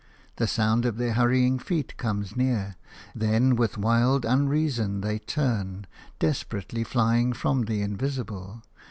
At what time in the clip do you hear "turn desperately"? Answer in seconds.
5.19-6.83